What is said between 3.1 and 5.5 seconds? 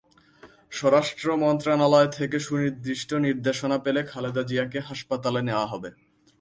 নির্দেশনা পেলে খালেদা জিয়াকে হাসপাতালে